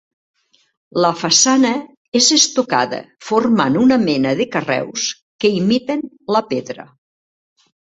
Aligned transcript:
La 1.05 1.09
façana 1.17 1.73
és 2.21 2.29
estocada 2.37 3.03
formant 3.29 3.79
una 3.83 3.99
mena 4.07 4.33
de 4.41 4.49
carreus 4.57 5.07
que 5.45 5.55
imiten 5.61 6.05
la 6.39 6.45
pedra. 6.53 6.91